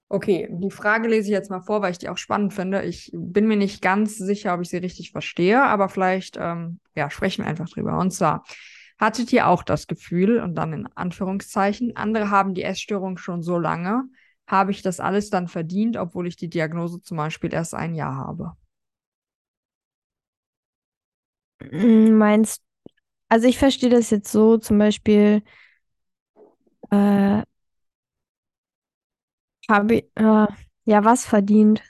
[0.09, 2.83] okay, die Frage lese ich jetzt mal vor, weil ich die auch spannend finde.
[2.85, 7.11] Ich bin mir nicht ganz sicher, ob ich sie richtig verstehe, aber vielleicht ähm, ja,
[7.11, 7.99] sprechen wir einfach drüber.
[7.99, 8.45] Und zwar,
[9.03, 13.59] Hattet ihr auch das Gefühl, und dann in Anführungszeichen, andere haben die Essstörung schon so
[13.59, 14.05] lange,
[14.47, 18.17] habe ich das alles dann verdient, obwohl ich die Diagnose zum Beispiel erst ein Jahr
[18.17, 18.53] habe?
[21.61, 22.63] Hm, meinst,
[23.29, 25.43] also ich verstehe das jetzt so, zum Beispiel,
[26.91, 27.43] äh,
[29.71, 30.47] habe ich, äh,
[30.85, 31.83] ja, was verdient?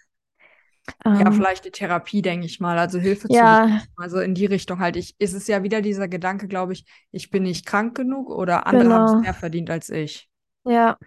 [1.05, 2.79] Ja, Ähm, vielleicht die Therapie, denke ich mal.
[2.79, 3.83] Also Hilfe zu ja, bekommen.
[3.97, 4.97] Also in die Richtung halt.
[4.97, 8.67] Ich, ist es ja wieder dieser Gedanke, glaube ich, ich bin nicht krank genug oder
[8.67, 9.23] andere haben es genau.
[9.23, 10.29] mehr verdient als ich.
[10.65, 10.99] Ja.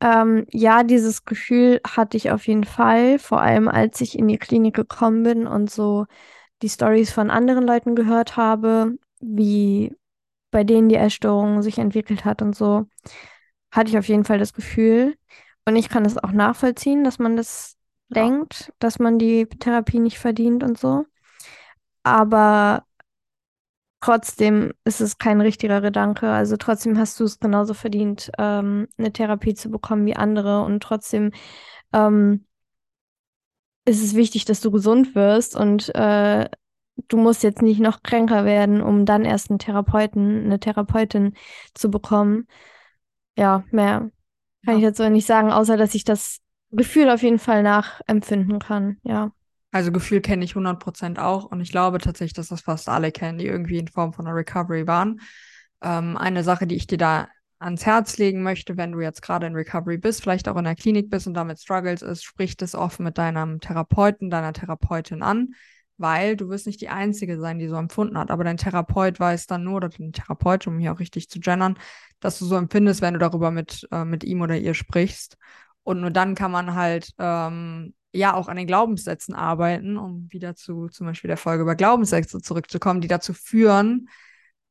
[0.00, 4.38] Ähm, ja, dieses Gefühl hatte ich auf jeden Fall, vor allem als ich in die
[4.38, 6.06] Klinik gekommen bin und so
[6.62, 9.96] die Stories von anderen Leuten gehört habe, wie
[10.50, 12.86] bei denen die Essstörung sich entwickelt hat und so,
[13.72, 15.16] hatte ich auf jeden Fall das Gefühl.
[15.66, 17.77] Und ich kann es auch nachvollziehen, dass man das
[18.10, 18.24] Ja.
[18.24, 21.06] denkt, dass man die Therapie nicht verdient und so.
[22.04, 22.86] Aber
[24.00, 26.30] trotzdem ist es kein richtiger Gedanke.
[26.30, 30.62] Also trotzdem hast du es genauso verdient, ähm, eine Therapie zu bekommen wie andere.
[30.64, 31.32] Und trotzdem
[31.92, 32.46] ähm,
[33.84, 36.48] ist es wichtig, dass du gesund wirst und äh,
[37.08, 41.34] du musst jetzt nicht noch kränker werden, um dann erst einen Therapeuten, eine Therapeutin
[41.74, 42.46] zu bekommen.
[43.36, 44.10] Ja, mehr
[44.66, 44.88] kann ich Ja.
[44.90, 46.40] jetzt so nicht sagen, außer dass ich das
[46.70, 48.98] Gefühl auf jeden Fall nachempfinden kann.
[49.02, 49.32] Ja.
[49.70, 53.38] Also Gefühl kenne ich 100% auch und ich glaube tatsächlich, dass das fast alle kennen,
[53.38, 55.20] die irgendwie in Form von einer Recovery waren.
[55.82, 57.28] Ähm, eine Sache, die ich dir da
[57.58, 60.76] ans Herz legen möchte, wenn du jetzt gerade in Recovery bist, vielleicht auch in der
[60.76, 65.54] Klinik bist und damit struggles, ist, sprich das offen mit deinem Therapeuten, deiner Therapeutin an,
[65.96, 68.30] weil du wirst nicht die Einzige sein, die so empfunden hat.
[68.30, 71.78] Aber dein Therapeut weiß dann nur, oder dein Therapeut, um hier auch richtig zu gendern,
[72.20, 75.36] dass du so empfindest, wenn du darüber mit, äh, mit ihm oder ihr sprichst.
[75.88, 80.54] Und nur dann kann man halt ähm, ja auch an den Glaubenssätzen arbeiten, um wieder
[80.54, 84.10] zu zum Beispiel der Folge über Glaubenssätze zurückzukommen, die dazu führen,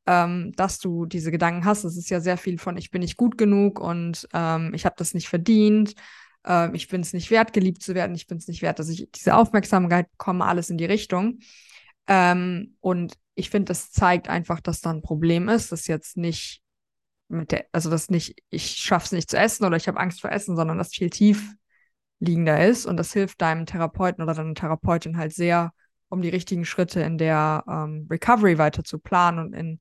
[0.06, 1.82] ähm, dass du diese Gedanken hast.
[1.82, 4.94] Es ist ja sehr viel von, ich bin nicht gut genug und ähm, ich habe
[4.96, 5.94] das nicht verdient,
[6.46, 8.88] ähm, ich bin es nicht wert, geliebt zu werden, ich bin es nicht wert, dass
[8.88, 11.40] ich diese Aufmerksamkeit bekomme, alles in die Richtung.
[12.06, 16.62] Ähm, und ich finde, das zeigt einfach, dass da ein Problem ist, das jetzt nicht
[17.28, 20.20] mit der, also das nicht, ich schaffe es nicht zu essen oder ich habe Angst
[20.20, 21.54] vor Essen, sondern das viel tief
[22.20, 22.86] liegender ist.
[22.86, 25.72] Und das hilft deinem Therapeuten oder deiner Therapeutin halt sehr,
[26.08, 29.80] um die richtigen Schritte in der ähm, Recovery weiter zu planen und in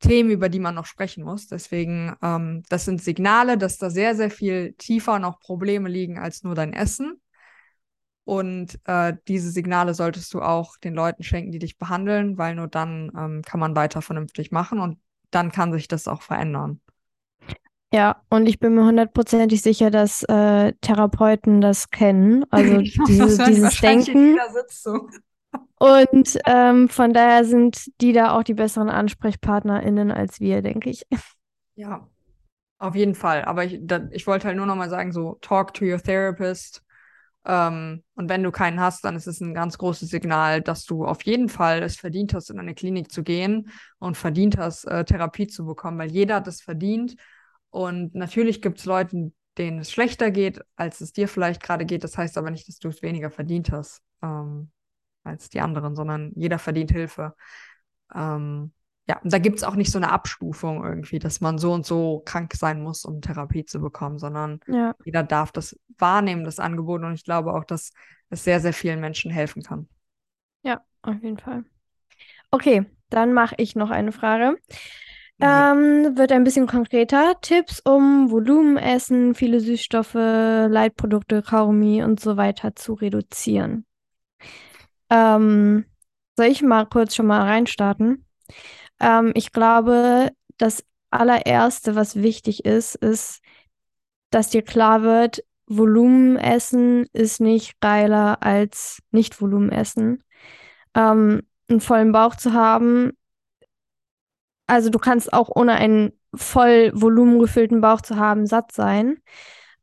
[0.00, 1.46] Themen, über die man noch sprechen muss.
[1.46, 6.42] Deswegen, ähm, das sind Signale, dass da sehr, sehr viel tiefer noch Probleme liegen als
[6.42, 7.20] nur dein Essen.
[8.24, 12.68] Und äh, diese Signale solltest du auch den Leuten schenken, die dich behandeln, weil nur
[12.68, 14.98] dann ähm, kann man weiter vernünftig machen und
[15.30, 16.80] dann kann sich das auch verändern.
[17.94, 22.44] Ja, und ich bin mir hundertprozentig sicher, dass äh, Therapeuten das kennen.
[22.50, 24.36] Also diese, dieses Denken.
[25.78, 31.06] Und ähm, von daher sind die da auch die besseren AnsprechpartnerInnen als wir, denke ich.
[31.76, 32.08] Ja,
[32.78, 33.44] auf jeden Fall.
[33.44, 36.84] Aber ich, da, ich wollte halt nur noch mal sagen, so talk to your therapist.
[37.44, 41.04] Ähm, und wenn du keinen hast, dann ist es ein ganz großes Signal, dass du
[41.04, 45.04] auf jeden Fall es verdient hast, in eine Klinik zu gehen und verdient hast, äh,
[45.04, 47.16] Therapie zu bekommen, weil jeder hat es verdient.
[47.74, 52.04] Und natürlich gibt es Leute, denen es schlechter geht, als es dir vielleicht gerade geht.
[52.04, 54.70] Das heißt aber nicht, dass du es weniger verdient hast ähm,
[55.24, 57.34] als die anderen, sondern jeder verdient Hilfe.
[58.14, 58.72] Ähm,
[59.08, 61.84] ja, und da gibt es auch nicht so eine Abstufung irgendwie, dass man so und
[61.84, 66.60] so krank sein muss, um Therapie zu bekommen, sondern Ja, jeder darf das wahrnehmen, das
[66.60, 67.02] Angebot.
[67.02, 67.92] Und ich glaube auch, dass
[68.30, 69.88] es sehr, sehr vielen Menschen helfen kann.
[70.62, 71.64] ja, auf jeden Fall.
[72.52, 74.58] Okay, dann mache ich noch eine Frage.
[75.38, 75.72] Ja.
[75.72, 77.34] Ähm, wird ein bisschen konkreter.
[77.40, 83.84] Tipps, um Volumenessen, viele Süßstoffe, Leitprodukte, Kaugummi und so weiter zu reduzieren.
[85.10, 85.84] Ähm,
[86.36, 88.26] soll ich mal kurz schon mal reinstarten?
[89.00, 93.40] Ähm, ich glaube, das allererste, was wichtig ist, ist,
[94.30, 100.22] dass dir klar wird, Volumenessen ist nicht geiler als Nicht-Volumenessen.
[100.94, 103.12] Ähm, einen vollen Bauch zu haben,
[104.66, 109.18] also du kannst auch ohne einen voll volumengefüllten Bauch zu haben, satt sein.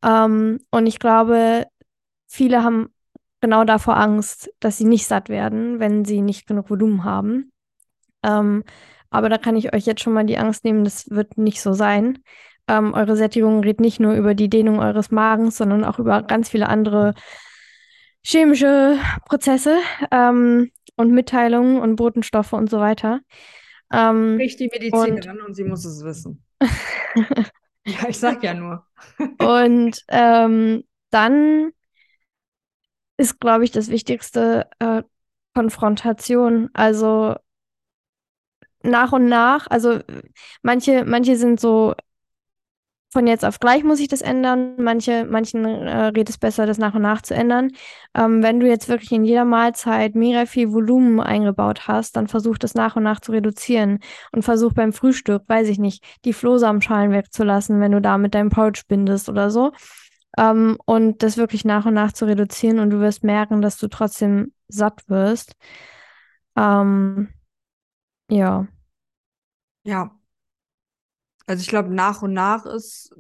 [0.04, 1.68] Ähm, und ich glaube,
[2.28, 2.90] viele haben
[3.42, 7.52] genau davor Angst, dass sie nicht satt werden, wenn sie nicht genug Volumen haben.
[8.24, 8.64] Ähm,
[9.10, 11.74] aber da kann ich euch jetzt schon mal die Angst nehmen, das wird nicht so
[11.74, 12.20] sein.
[12.68, 16.50] Ähm, eure Sättigung redet nicht nur über die Dehnung eures Magens, sondern auch über ganz
[16.50, 17.14] viele andere
[18.24, 19.78] chemische Prozesse
[20.12, 23.22] ähm, und Mitteilungen und Botenstoffe und so weiter.
[23.92, 26.44] Ähm, Sprich die Medizinerin und sie muss es wissen.
[27.84, 28.86] Ja, ich sag ja nur.
[29.40, 31.72] und ähm, dann
[33.18, 35.04] ist, glaube ich, das Wichtigste äh,
[35.54, 36.70] Konfrontation.
[36.74, 37.36] Also
[38.84, 40.00] nach und nach, also
[40.64, 41.96] manche, manche sind so
[43.12, 44.76] von jetzt auf gleich muss ich das ändern.
[44.78, 47.72] Manche, manchen äh, rät es besser, das nach und nach zu ändern.
[48.16, 52.58] Ähm, wenn du jetzt wirklich in jeder Mahlzeit mega viel Volumen eingebaut hast, dann versuch
[52.58, 54.00] das nach und nach zu reduzieren
[54.32, 58.50] und versuch beim Frühstück, weiß ich nicht, die Flohsamenschalen wegzulassen, wenn du da mit deinem
[58.50, 59.74] Pouch bindest oder so.
[60.38, 63.88] Ähm, und das wirklich nach und nach zu reduzieren und du wirst merken, dass du
[63.90, 65.56] trotzdem satt wirst.
[66.56, 67.30] Ähm,
[68.30, 68.68] ja.
[69.84, 70.21] Ja.
[71.52, 73.14] Also ich glaube, nach und nach ist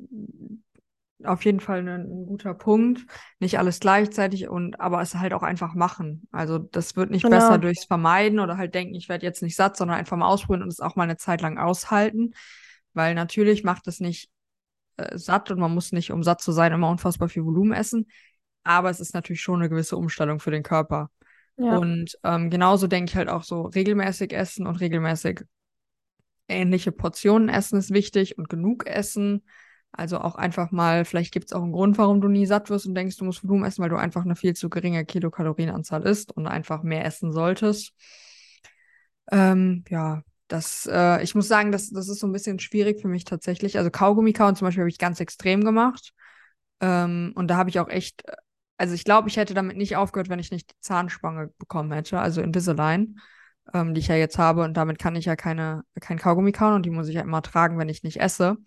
[1.25, 3.05] auf jeden Fall ein, ein, guter Punkt.
[3.41, 6.29] Nicht alles gleichzeitig und aber es halt auch einfach machen.
[6.31, 7.35] Also das wird nicht Genau.
[7.35, 10.63] besser durchs Vermeiden oder halt denken, ich werde jetzt nicht satt, sondern einfach mal ausprobieren
[10.63, 12.31] und es auch mal eine Zeit lang aushalten.
[12.93, 14.31] Weil natürlich macht es nicht
[14.95, 18.07] äh, satt und man muss nicht, um satt zu sein, immer unfassbar viel Volumen essen.
[18.63, 21.09] Aber es ist natürlich schon eine gewisse Umstellung für den Körper.
[21.57, 21.75] Ja.
[21.75, 25.41] Und ähm, genauso denke ich halt auch so, regelmäßig essen und regelmäßig
[26.47, 29.43] ähnliche Portionen essen ist wichtig und genug essen.
[29.91, 32.86] Also auch einfach mal, vielleicht gibt es auch einen Grund, warum du nie satt wirst
[32.86, 36.32] und denkst, du musst Volumen essen, weil du einfach eine viel zu geringe Kilokalorienanzahl isst
[36.32, 37.93] und einfach mehr essen solltest.
[39.32, 43.08] Ähm, ja, das, äh, ich muss sagen, das, das ist so ein bisschen schwierig für
[43.08, 43.77] mich tatsächlich.
[43.77, 46.13] Also Kaugummi kauen zum Beispiel habe ich ganz extrem gemacht.
[46.80, 48.23] Ähm, und da habe ich auch echt,
[48.77, 52.19] also ich glaube, ich hätte damit nicht aufgehört, wenn ich nicht die Zahnspange bekommen hätte,
[52.19, 53.19] also Invisalign,
[53.73, 54.63] ähm, die ich ja jetzt habe.
[54.63, 57.41] Und damit kann ich ja keine, kein Kaugummi kauen und die muss ich ja immer
[57.41, 58.57] tragen, wenn ich nicht esse.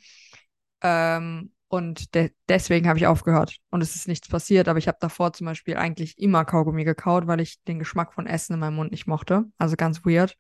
[0.83, 3.57] Ähm, und de deswegen habe ich aufgehört.
[3.71, 7.27] Und es ist nichts passiert, aber ich habe davor zum Beispiel eigentlich immer Kaugummi gekaut,
[7.27, 9.45] weil ich den Geschmack von Essen in meinem Mund nicht mochte.
[9.59, 10.37] Also ganz weird.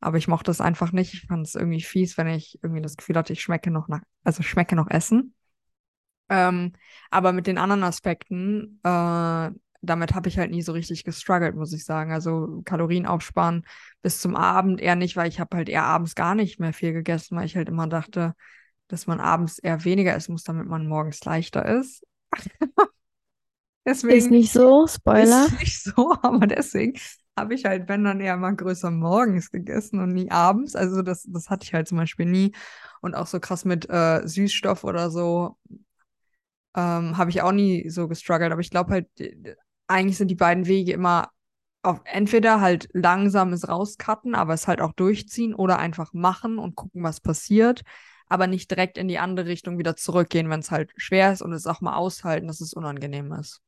[0.00, 1.14] Aber ich mochte es einfach nicht.
[1.14, 4.02] Ich fand es irgendwie fies, wenn ich irgendwie das Gefühl hatte, ich schmecke noch nach,
[4.22, 5.34] also schmecke noch Essen.
[6.28, 6.74] Ähm,
[7.10, 11.72] aber mit den anderen Aspekten, äh, damit habe ich halt nie so richtig gestruggelt, muss
[11.72, 12.12] ich sagen.
[12.12, 13.64] Also Kalorien aufsparen
[14.02, 16.92] bis zum Abend eher nicht, weil ich habe halt eher abends gar nicht mehr viel
[16.92, 18.34] gegessen, weil ich halt immer dachte,
[18.88, 22.04] dass man abends eher weniger essen muss, damit man morgens leichter ist.
[23.86, 25.46] deswegen ist nicht so, Spoiler.
[25.46, 26.98] Ist nicht so, aber deswegen
[27.38, 30.74] habe ich halt, wenn dann eher mal größer morgens gegessen und nie abends.
[30.74, 32.52] Also das, das hatte ich halt zum Beispiel nie.
[33.00, 35.56] Und auch so krass mit äh, Süßstoff oder so
[36.74, 38.52] ähm, habe ich auch nie so gestruggelt.
[38.52, 39.06] Aber ich glaube halt,
[39.88, 41.30] eigentlich sind die beiden Wege immer
[41.82, 47.02] auf entweder halt langsames rauscutten, aber es halt auch durchziehen oder einfach machen und gucken,
[47.02, 47.82] was passiert
[48.28, 51.52] aber nicht direkt in die andere Richtung wieder zurückgehen, wenn es halt schwer ist und
[51.52, 53.60] es auch mal aushalten, dass es unangenehm ist.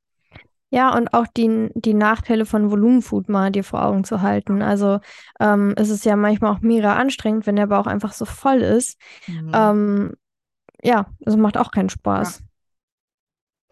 [0.73, 4.63] Ja, und auch die, die Nachteile von Volumenfood mal dir vor Augen zu halten.
[4.63, 5.01] Also
[5.41, 9.01] ähm, es ist ja manchmal auch mega anstrengend, wenn der Bauch einfach so voll ist.
[9.27, 9.51] Mhm.
[9.53, 10.17] Ähm,
[10.83, 12.39] ja, es macht auch keinen Spaß.
[12.39, 12.47] Ja.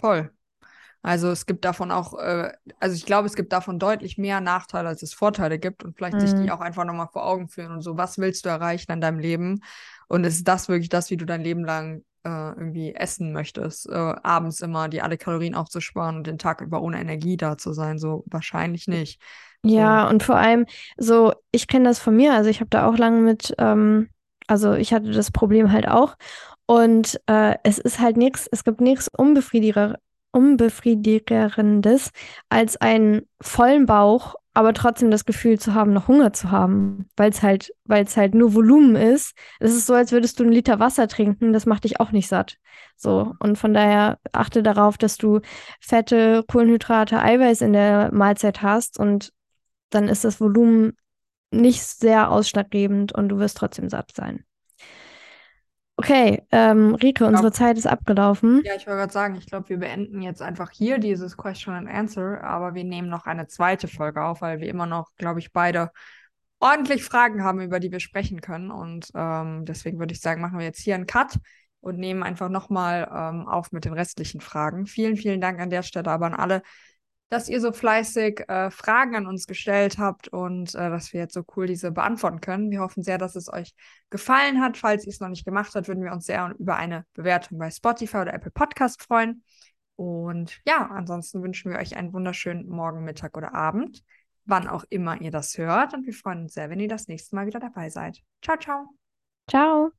[0.01, 0.33] Voll.
[1.03, 4.89] Also es gibt davon auch, äh, also ich glaube, es gibt davon deutlich mehr Nachteile,
[4.89, 6.51] als es Vorteile gibt und vielleicht sich die Mhm.
[6.51, 9.63] auch einfach nochmal vor Augen führen und so, was willst du erreichen in deinem Leben?
[10.09, 13.89] Und ist das wirklich das, wie du dein Leben lang äh, irgendwie essen möchtest?
[13.89, 17.73] Äh, abends immer die alle Kalorien aufzusparen und den Tag über ohne Energie da zu
[17.73, 17.99] sein?
[17.99, 19.21] So wahrscheinlich nicht.
[19.75, 20.03] So.
[20.03, 22.97] Ja, und vor allem so, ich kenne das von mir, also ich habe da auch
[22.97, 24.09] lange mit, ähm,
[24.47, 26.17] also ich hatte das Problem halt auch.
[26.67, 29.99] Und äh, es ist halt nichts, es gibt nichts Unbefriediger,
[30.33, 32.11] Unbefriedigerendes,
[32.49, 37.31] als einen vollen Bauch, aber trotzdem das Gefühl zu haben, noch Hunger zu haben, weil
[37.31, 39.37] es halt, weil es halt nur Volumen ist.
[39.61, 42.29] Es ist so, als würdest du einen Liter Wasser trinken, das macht dich auch nicht
[42.29, 42.57] satt.
[42.97, 45.41] So, und von daher achte darauf, dass du
[45.81, 49.33] Fette, Kohlenhydrate, Eiweiß in der Mahlzeit hast und
[49.91, 50.97] dann ist das Volumen
[51.51, 54.45] nicht sehr ausschlaggebend und du wirst trotzdem satt sein.
[56.01, 58.63] Okay, ähm, Rike, unsere Zeit ist abgelaufen.
[58.65, 61.89] Ja, ich wollte gerade sagen, ich glaube, wir beenden jetzt einfach hier dieses Question and
[61.89, 65.53] Answer, aber wir nehmen noch eine zweite Folge auf, weil wir immer noch, glaube ich,
[65.53, 65.91] beide
[66.61, 68.71] ordentlich Fragen haben, über die wir sprechen können.
[68.71, 71.37] Und ähm, deswegen würde ich sagen, machen wir jetzt hier einen Cut
[71.81, 74.87] und nehmen einfach nochmal ähm, auf mit den restlichen Fragen.
[74.87, 76.63] Vielen, vielen Dank an der Stelle aber an alle,
[77.29, 81.35] dass ihr so fleißig äh, Fragen an uns gestellt habt und äh, dass wir jetzt
[81.35, 82.71] so cool diese beantworten können.
[82.71, 83.75] Wir hoffen sehr, dass es euch
[84.11, 84.79] gefallen hat.
[84.79, 87.71] Falls ihr es noch nicht gemacht habt, würden wir uns sehr über eine Bewertung bei
[87.71, 89.43] Spotify oder Apple Podcast freuen.
[89.97, 94.05] Und ja, ansonsten wünschen wir euch einen wunderschönen Morgen, Mittag oder Abend,
[94.45, 95.93] wann auch immer ihr das hört.
[95.93, 98.23] Und wir freuen uns sehr, wenn ihr das nächste Mal wieder dabei seid.
[98.41, 98.95] Ciao, ciao.
[99.51, 99.98] Ciao.